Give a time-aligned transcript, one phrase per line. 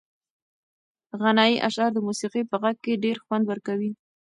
[1.21, 3.91] غنایي اشعار د موسیقۍ په غږ کې ډېر خوند ورکوي.